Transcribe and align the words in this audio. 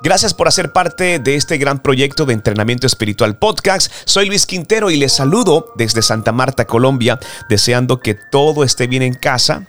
Gracias 0.00 0.32
por 0.32 0.46
hacer 0.46 0.72
parte 0.72 1.18
de 1.18 1.34
este 1.34 1.58
gran 1.58 1.80
proyecto 1.80 2.24
de 2.24 2.34
entrenamiento 2.34 2.86
espiritual 2.86 3.36
podcast. 3.36 3.92
Soy 4.04 4.26
Luis 4.26 4.46
Quintero 4.46 4.90
y 4.90 4.96
les 4.96 5.12
saludo 5.12 5.72
desde 5.76 6.02
Santa 6.02 6.30
Marta, 6.30 6.66
Colombia, 6.66 7.18
deseando 7.48 7.98
que 7.98 8.14
todo 8.14 8.62
esté 8.62 8.86
bien 8.86 9.02
en 9.02 9.14
casa, 9.14 9.66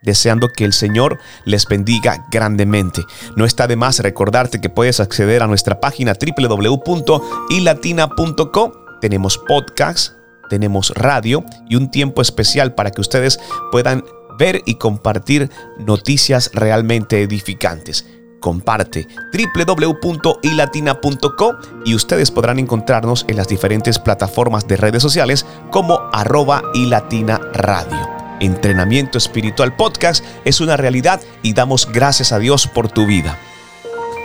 deseando 0.00 0.48
que 0.48 0.64
el 0.64 0.72
Señor 0.72 1.18
les 1.44 1.66
bendiga 1.66 2.24
grandemente. 2.30 3.04
No 3.36 3.44
está 3.44 3.66
de 3.66 3.76
más 3.76 3.98
recordarte 3.98 4.62
que 4.62 4.70
puedes 4.70 4.98
acceder 4.98 5.42
a 5.42 5.46
nuestra 5.46 5.78
página 5.78 6.14
www.ilatina.co. 6.14 8.72
Tenemos 9.02 9.36
podcast, 9.36 10.14
tenemos 10.48 10.94
radio 10.94 11.44
y 11.68 11.76
un 11.76 11.90
tiempo 11.90 12.22
especial 12.22 12.74
para 12.74 12.92
que 12.92 13.02
ustedes 13.02 13.38
puedan 13.70 14.06
ver 14.38 14.62
y 14.64 14.76
compartir 14.76 15.50
noticias 15.78 16.50
realmente 16.54 17.22
edificantes 17.22 18.06
comparte 18.40 19.06
www.ilatina.co 19.32 21.56
y 21.84 21.94
ustedes 21.94 22.30
podrán 22.30 22.58
encontrarnos 22.58 23.24
en 23.28 23.36
las 23.36 23.48
diferentes 23.48 23.98
plataformas 23.98 24.68
de 24.68 24.76
redes 24.76 25.02
sociales 25.02 25.46
como 25.70 26.00
arroba 26.12 26.62
ilatina 26.74 27.40
radio. 27.52 28.16
Entrenamiento 28.40 29.18
Espiritual 29.18 29.76
Podcast 29.76 30.24
es 30.44 30.60
una 30.60 30.76
realidad 30.76 31.20
y 31.42 31.54
damos 31.54 31.90
gracias 31.90 32.32
a 32.32 32.38
Dios 32.38 32.66
por 32.66 32.88
tu 32.88 33.06
vida. 33.06 33.38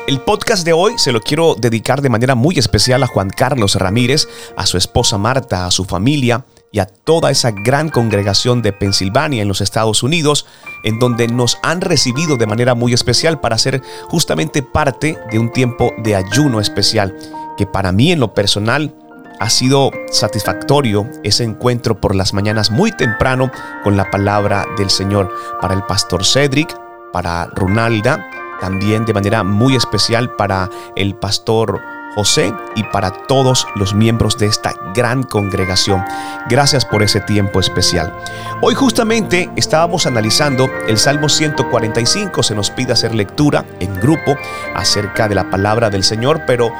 El 0.07 0.21
podcast 0.21 0.65
de 0.65 0.73
hoy 0.73 0.93
se 0.97 1.11
lo 1.11 1.21
quiero 1.21 1.55
dedicar 1.55 2.01
de 2.01 2.09
manera 2.09 2.35
muy 2.35 2.57
especial 2.57 3.03
a 3.03 3.07
Juan 3.07 3.29
Carlos 3.29 3.75
Ramírez, 3.75 4.27
a 4.57 4.65
su 4.65 4.77
esposa 4.77 5.17
Marta, 5.17 5.65
a 5.65 5.71
su 5.71 5.85
familia, 5.85 6.45
y 6.71 6.79
a 6.79 6.85
toda 6.85 7.31
esa 7.31 7.51
gran 7.51 7.89
congregación 7.89 8.61
de 8.61 8.73
Pensilvania 8.73 9.41
en 9.41 9.47
los 9.47 9.61
Estados 9.61 10.03
Unidos, 10.03 10.45
en 10.83 10.99
donde 10.99 11.27
nos 11.27 11.57
han 11.63 11.81
recibido 11.81 12.37
de 12.37 12.47
manera 12.47 12.75
muy 12.75 12.93
especial 12.93 13.39
para 13.39 13.57
ser 13.57 13.81
justamente 14.07 14.63
parte 14.63 15.17
de 15.31 15.39
un 15.39 15.51
tiempo 15.51 15.93
de 15.97 16.15
ayuno 16.15 16.59
especial, 16.59 17.15
que 17.57 17.65
para 17.65 17.91
mí 17.91 18.11
en 18.11 18.19
lo 18.19 18.33
personal 18.33 18.95
ha 19.39 19.49
sido 19.49 19.91
satisfactorio 20.11 21.09
ese 21.23 21.43
encuentro 21.43 21.99
por 21.99 22.15
las 22.15 22.33
mañanas 22.33 22.69
muy 22.69 22.91
temprano 22.91 23.51
con 23.83 23.97
la 23.97 24.09
palabra 24.11 24.67
del 24.77 24.91
Señor. 24.91 25.33
Para 25.59 25.73
el 25.73 25.83
pastor 25.83 26.23
Cedric, 26.23 26.77
para 27.11 27.45
Ronalda, 27.47 28.29
también 28.59 29.03
de 29.05 29.15
manera 29.15 29.43
muy 29.43 29.75
especial 29.75 30.35
para 30.35 30.69
el 30.95 31.15
pastor 31.15 31.81
José 32.15 32.53
y 32.75 32.83
para 32.83 33.11
todos 33.11 33.65
los 33.75 33.93
miembros 33.93 34.37
de 34.37 34.47
esta 34.47 34.73
gran 34.93 35.23
congregación. 35.23 36.03
Gracias 36.49 36.85
por 36.85 37.03
ese 37.03 37.21
tiempo 37.21 37.59
especial. 37.59 38.13
Hoy 38.61 38.75
justamente 38.75 39.49
estábamos 39.55 40.05
analizando 40.05 40.69
el 40.87 40.97
Salmo 40.97 41.29
145, 41.29 42.43
se 42.43 42.55
nos 42.55 42.69
pide 42.69 42.93
hacer 42.93 43.15
lectura 43.15 43.65
en 43.79 43.93
grupo 43.99 44.35
acerca 44.75 45.27
de 45.27 45.35
la 45.35 45.49
palabra 45.49 45.89
del 45.89 46.03
Señor, 46.03 46.41
pero 46.45 46.71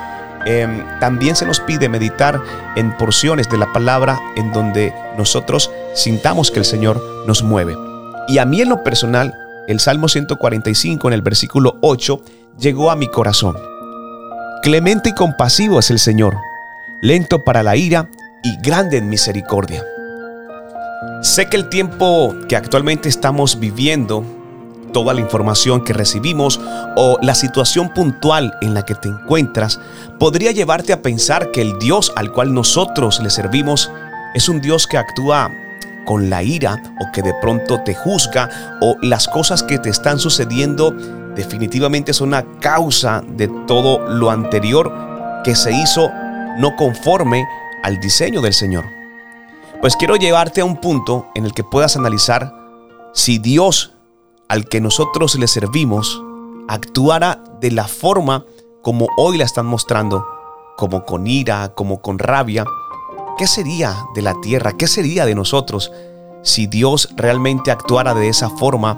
em, 0.46 0.84
también 1.00 1.36
se 1.36 1.46
nos 1.46 1.60
pide 1.60 1.90
meditar 1.90 2.42
en 2.76 2.96
porciones 2.98 3.50
de 3.50 3.58
la 3.58 3.72
palabra 3.72 4.20
en 4.36 4.52
donde 4.52 4.94
nosotros 5.18 5.72
sintamos 5.94 6.52
que 6.52 6.60
el 6.60 6.66
Señor 6.66 7.02
nos 7.26 7.44
mueve. 7.44 7.78
Y 8.28 8.38
a 8.38 8.46
mí 8.46 8.62
en 8.62 8.70
lo 8.70 8.84
personal, 8.84 9.34
el 9.68 9.80
Salmo 9.80 10.08
145 10.08 11.08
en 11.08 11.14
el 11.14 11.22
versículo 11.22 11.78
8 11.82 12.22
llegó 12.58 12.92
a 12.92 12.96
mi 12.96 13.08
corazón. 13.08 13.71
Clemente 14.62 15.10
y 15.10 15.16
compasivo 15.16 15.80
es 15.80 15.90
el 15.90 15.98
Señor, 15.98 16.38
lento 17.02 17.44
para 17.44 17.64
la 17.64 17.76
ira 17.76 18.08
y 18.44 18.58
grande 18.62 18.98
en 18.98 19.10
misericordia. 19.10 19.84
Sé 21.24 21.50
que 21.50 21.58
el 21.58 21.68
tiempo 21.68 22.36
que 22.48 22.56
actualmente 22.56 23.10
estamos 23.10 23.60
viviendo, 23.60 24.24
toda 24.94 25.16
la 25.16 25.22
información 25.22 25.84
que 25.84 25.94
recibimos 25.94 26.62
o 26.96 27.18
la 27.24 27.34
situación 27.34 27.92
puntual 27.92 28.54
en 28.62 28.76
la 28.76 28.86
que 28.86 28.94
te 28.94 29.10
encuentras 29.10 29.80
podría 30.20 30.52
llevarte 30.52 30.94
a 30.94 31.02
pensar 31.02 31.50
que 31.50 31.62
el 31.62 31.80
Dios 31.80 32.14
al 32.16 32.32
cual 32.32 32.54
nosotros 32.54 33.20
le 33.20 33.32
servimos 33.32 33.90
es 34.36 34.48
un 34.48 34.62
Dios 34.62 34.86
que 34.86 34.98
actúa 34.98 35.50
con 36.06 36.30
la 36.30 36.44
ira 36.44 36.82
o 37.00 37.12
que 37.12 37.22
de 37.22 37.34
pronto 37.36 37.82
te 37.82 37.94
juzga 37.94 38.50
o 38.82 38.96
las 39.02 39.28
cosas 39.28 39.64
que 39.64 39.80
te 39.80 39.90
están 39.90 40.20
sucediendo 40.20 40.92
definitivamente 41.36 42.12
es 42.12 42.22
una 42.22 42.44
causa 42.60 43.24
de 43.28 43.48
todo 43.68 44.00
lo 44.10 44.32
anterior 44.32 44.92
que 45.44 45.56
se 45.56 45.72
hizo 45.72 46.12
no 46.58 46.76
conforme 46.76 47.46
al 47.84 48.00
diseño 48.00 48.42
del 48.42 48.54
Señor. 48.54 48.86
Pues 49.82 49.96
quiero 49.96 50.16
llevarte 50.16 50.62
a 50.62 50.66
un 50.66 50.78
punto 50.78 51.30
en 51.34 51.46
el 51.46 51.54
que 51.54 51.64
puedas 51.64 51.96
analizar 51.96 52.54
si 53.14 53.40
Dios 53.40 53.96
al 54.48 54.66
que 54.66 54.82
nosotros 54.82 55.36
le 55.36 55.48
servimos 55.48 56.22
actuara 56.68 57.44
de 57.60 57.72
la 57.72 57.88
forma 57.88 58.46
como 58.82 59.08
hoy 59.18 59.38
la 59.38 59.46
están 59.46 59.66
mostrando, 59.66 60.26
como 60.78 61.06
con 61.06 61.28
ira, 61.28 61.74
como 61.74 62.02
con 62.02 62.20
rabia, 62.20 62.66
¿qué 63.42 63.48
sería 63.48 64.06
de 64.14 64.22
la 64.22 64.40
tierra? 64.40 64.74
¿Qué 64.74 64.86
sería 64.86 65.26
de 65.26 65.34
nosotros 65.34 65.92
si 66.44 66.68
Dios 66.68 67.10
realmente 67.16 67.72
actuara 67.72 68.14
de 68.14 68.28
esa 68.28 68.52
forma 68.52 68.96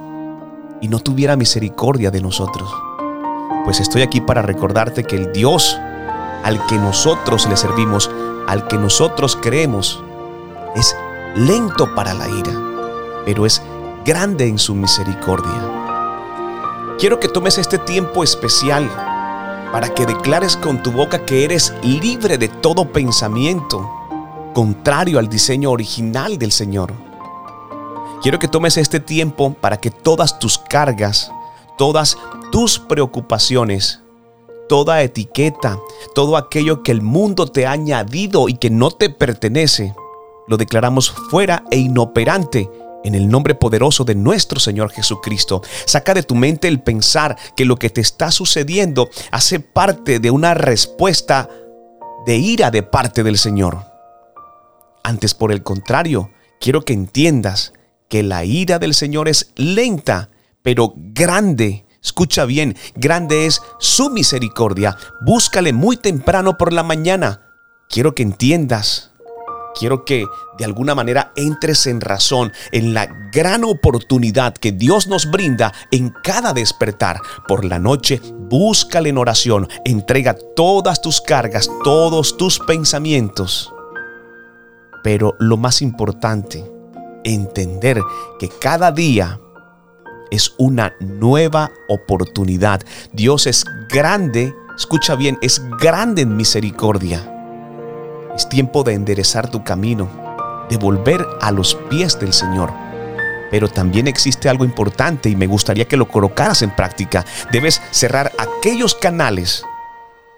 y 0.82 0.90
no 0.90 1.00
tuviera 1.00 1.38
misericordia 1.38 2.12
de 2.12 2.20
nosotros. 2.20 2.70
Pues 3.64 3.80
estoy 3.80 4.02
aquí 4.02 4.20
para 4.20 4.42
recordarte 4.42 5.06
que 5.06 5.16
el 5.16 5.32
Dios 5.32 5.80
al 6.44 6.66
que 6.66 6.76
nosotros 6.76 7.48
le 7.48 7.56
servimos, 7.56 8.12
al 8.46 8.68
que 8.68 8.78
nosotros 8.78 9.38
creemos, 9.42 10.04
es 10.76 10.94
lento 11.38 11.96
para 11.96 12.14
la 12.14 12.28
ira, 12.28 12.52
pero 13.24 13.46
es 13.46 13.62
grande 14.04 14.46
en 14.46 14.60
su 14.60 14.76
misericordia. 14.76 16.98
Quiero 17.00 17.18
que 17.18 17.30
tomes 17.30 17.58
este 17.58 17.78
tiempo 17.78 18.26
especial 18.26 18.92
para 19.72 19.94
que 19.94 20.06
declares 20.06 20.58
con 20.58 20.84
tu 20.84 20.92
boca 20.92 21.26
que 21.26 21.46
eres 21.46 21.74
libre 21.82 22.38
de 22.38 22.50
todo 22.50 22.92
pensamiento 22.92 24.03
contrario 24.54 25.20
al 25.20 25.28
diseño 25.28 25.72
original 25.72 26.38
del 26.38 26.52
Señor 26.52 26.94
Quiero 28.24 28.40
que 28.40 28.48
tomes 28.48 28.78
este 28.78 29.02
tiempo 29.02 29.54
para 29.54 29.76
que 29.76 29.92
todas 29.92 30.40
tus 30.40 30.58
cargas, 30.58 31.30
todas 31.78 32.18
tus 32.54 32.80
preocupaciones, 32.80 34.00
toda 34.70 35.02
etiqueta, 35.02 35.78
todo 36.16 36.38
aquello 36.38 36.84
que 36.84 36.94
el 36.94 37.02
mundo 37.02 37.48
te 37.48 37.68
ha 37.68 37.74
añadido 37.74 38.48
y 38.48 38.54
que 38.54 38.70
no 38.70 38.92
te 38.92 39.10
pertenece, 39.10 39.94
lo 40.48 40.56
declaramos 40.56 41.12
fuera 41.30 41.66
e 41.70 41.80
inoperante 41.80 42.70
en 43.04 43.14
el 43.14 43.28
nombre 43.28 43.56
poderoso 43.56 44.06
de 44.06 44.16
nuestro 44.16 44.58
Señor 44.62 44.92
Jesucristo. 44.92 45.62
Saca 45.86 46.14
de 46.14 46.24
tu 46.24 46.34
mente 46.34 46.70
el 46.70 46.82
pensar 46.82 47.38
que 47.58 47.66
lo 47.66 47.76
que 47.76 47.90
te 47.90 48.00
está 48.00 48.32
sucediendo 48.32 49.10
hace 49.32 49.60
parte 49.60 50.20
de 50.20 50.32
una 50.32 50.54
respuesta 50.54 51.50
de 52.26 52.38
ira 52.38 52.72
de 52.72 52.84
parte 52.84 53.22
del 53.22 53.38
Señor. 53.38 53.93
Antes, 55.04 55.34
por 55.34 55.52
el 55.52 55.64
contrario, 55.64 56.32
quiero 56.62 56.86
que 56.86 56.94
entiendas 56.94 57.74
que 58.10 58.24
la 58.24 58.46
ira 58.46 58.80
del 58.80 58.94
Señor 58.94 59.28
es 59.28 59.52
lenta, 59.56 60.30
pero 60.62 60.94
grande. 60.96 61.86
Escucha 62.02 62.46
bien, 62.46 62.78
grande 62.96 63.46
es 63.46 63.62
su 63.80 64.10
misericordia. 64.10 64.98
Búscale 65.26 65.74
muy 65.74 65.98
temprano 65.98 66.58
por 66.58 66.72
la 66.72 66.84
mañana. 66.84 67.42
Quiero 67.90 68.16
que 68.16 68.24
entiendas. 68.24 69.12
Quiero 69.78 70.06
que 70.06 70.26
de 70.58 70.66
alguna 70.66 70.96
manera 70.96 71.34
entres 71.36 71.88
en 71.88 72.00
razón 72.00 72.54
en 72.72 72.94
la 72.94 73.08
gran 73.34 73.64
oportunidad 73.64 74.54
que 74.54 74.72
Dios 74.72 75.08
nos 75.08 75.30
brinda 75.32 75.74
en 75.92 76.14
cada 76.24 76.54
despertar. 76.54 77.20
Por 77.48 77.66
la 77.66 77.80
noche, 77.80 78.22
búscale 78.50 79.10
en 79.10 79.18
oración. 79.18 79.68
Entrega 79.84 80.38
todas 80.56 81.02
tus 81.02 81.20
cargas, 81.20 81.70
todos 81.84 82.38
tus 82.38 82.60
pensamientos. 82.60 83.73
Pero 85.04 85.36
lo 85.40 85.58
más 85.58 85.82
importante, 85.82 86.64
entender 87.24 88.02
que 88.40 88.50
cada 88.50 88.92
día 88.92 89.40
es 90.32 90.56
una 90.58 90.96
nueva 91.00 91.72
oportunidad. 91.88 92.82
Dios 93.12 93.48
es 93.48 93.66
grande, 93.90 94.54
escucha 94.76 95.16
bien, 95.16 95.38
es 95.42 95.62
grande 95.80 96.24
en 96.24 96.36
misericordia. 96.36 97.30
Es 98.36 98.50
tiempo 98.50 98.84
de 98.84 98.94
enderezar 98.94 99.52
tu 99.52 99.64
camino, 99.64 100.10
de 100.70 100.78
volver 100.78 101.26
a 101.40 101.52
los 101.52 101.76
pies 101.76 102.20
del 102.20 102.34
Señor. 102.34 102.74
Pero 103.52 103.70
también 103.70 104.08
existe 104.08 104.50
algo 104.50 104.66
importante 104.66 105.30
y 105.30 105.36
me 105.36 105.46
gustaría 105.46 105.88
que 105.88 105.98
lo 105.98 106.08
colocaras 106.08 106.64
en 106.64 106.76
práctica. 106.76 107.24
Debes 107.52 107.80
cerrar 107.92 108.32
aquellos 108.40 108.96
canales 108.96 109.64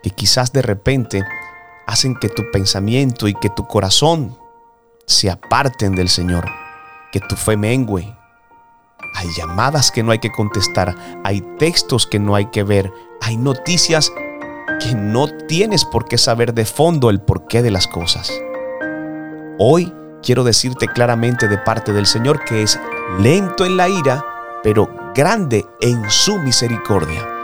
que 0.04 0.10
quizás 0.10 0.52
de 0.52 0.62
repente 0.62 1.24
hacen 1.88 2.16
que 2.16 2.28
tu 2.28 2.44
pensamiento 2.52 3.30
y 3.30 3.34
que 3.34 3.50
tu 3.50 3.66
corazón 3.66 4.38
se 5.06 5.30
aparten 5.30 5.96
del 5.96 6.10
Señor 6.10 6.46
que 7.12 7.20
tu 7.20 7.36
fe 7.36 7.58
mengue. 7.58 8.16
Hay 9.16 9.28
llamadas 9.38 9.92
que 9.92 10.04
no 10.04 10.12
hay 10.12 10.20
que 10.20 10.32
contestar, 10.32 10.96
hay 11.24 11.42
textos 11.58 12.06
que 12.06 12.20
no 12.20 12.36
hay 12.36 12.48
que 12.48 12.64
ver, 12.64 12.92
hay 13.22 13.38
noticias 13.38 14.12
que 14.82 14.94
no 14.94 15.28
tienes 15.48 15.86
por 15.86 16.06
qué 16.06 16.18
saber 16.18 16.54
de 16.54 16.66
fondo 16.66 17.10
el 17.10 17.22
porqué 17.22 17.62
de 17.62 17.72
las 17.72 17.88
cosas. 17.88 18.32
Hoy 19.58 19.94
quiero 20.22 20.44
decirte 20.44 20.88
claramente 20.88 21.48
de 21.48 21.58
parte 21.58 21.94
del 21.94 22.06
Señor 22.06 22.44
que 22.44 22.64
es 22.64 22.80
lento 23.20 23.66
en 23.66 23.78
la 23.78 23.88
ira, 23.88 24.26
pero 24.64 24.90
grande 25.16 25.66
en 25.82 26.10
su 26.10 26.38
misericordia. 26.40 27.35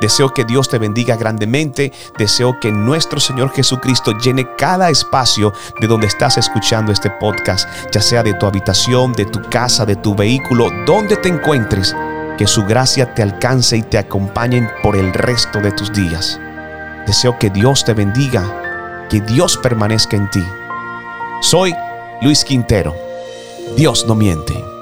Deseo 0.00 0.32
que 0.32 0.44
Dios 0.44 0.68
te 0.68 0.78
bendiga 0.78 1.16
grandemente. 1.16 1.92
Deseo 2.18 2.58
que 2.60 2.70
nuestro 2.70 3.20
Señor 3.20 3.50
Jesucristo 3.50 4.12
llene 4.18 4.46
cada 4.56 4.90
espacio 4.90 5.52
de 5.80 5.86
donde 5.86 6.06
estás 6.06 6.38
escuchando 6.38 6.92
este 6.92 7.10
podcast, 7.10 7.68
ya 7.92 8.00
sea 8.00 8.22
de 8.22 8.34
tu 8.34 8.46
habitación, 8.46 9.12
de 9.12 9.24
tu 9.24 9.42
casa, 9.50 9.84
de 9.84 9.96
tu 9.96 10.14
vehículo, 10.14 10.68
donde 10.86 11.16
te 11.16 11.28
encuentres. 11.28 11.94
Que 12.36 12.46
su 12.46 12.64
gracia 12.64 13.14
te 13.14 13.22
alcance 13.22 13.76
y 13.76 13.82
te 13.82 13.98
acompañen 13.98 14.70
por 14.82 14.96
el 14.96 15.12
resto 15.12 15.60
de 15.60 15.72
tus 15.72 15.92
días. 15.92 16.38
Deseo 17.04 17.36
que 17.38 17.50
Dios 17.50 17.84
te 17.84 17.94
bendiga, 17.94 19.06
que 19.10 19.20
Dios 19.20 19.56
permanezca 19.56 20.16
en 20.16 20.30
ti. 20.30 20.44
Soy 21.40 21.74
Luis 22.20 22.44
Quintero. 22.44 22.94
Dios 23.76 24.06
no 24.06 24.14
miente. 24.14 24.77